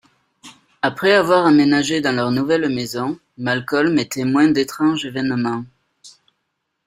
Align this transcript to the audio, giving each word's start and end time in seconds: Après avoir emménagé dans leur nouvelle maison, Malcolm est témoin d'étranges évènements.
Après 0.81 1.11
avoir 1.13 1.45
emménagé 1.45 2.01
dans 2.01 2.11
leur 2.11 2.31
nouvelle 2.31 2.67
maison, 2.73 3.19
Malcolm 3.37 3.99
est 3.99 4.11
témoin 4.13 4.47
d'étranges 4.47 5.05
évènements. 5.05 5.63